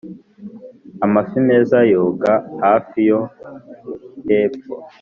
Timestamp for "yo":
3.09-3.19